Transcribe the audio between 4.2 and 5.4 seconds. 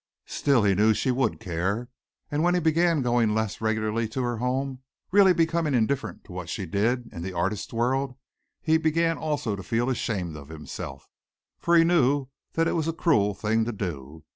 her home, really